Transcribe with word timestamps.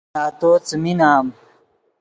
نتو 0.15 0.51
څیمی 0.67 0.93
نام 0.99 1.25